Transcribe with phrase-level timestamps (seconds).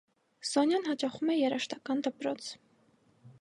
[0.51, 2.49] Սոնյան հաճախում է երաժշտական դպրոց։